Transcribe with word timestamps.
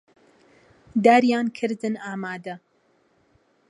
داریان 1.05 1.45
کردن 1.57 1.93
ئامادە 2.09 2.55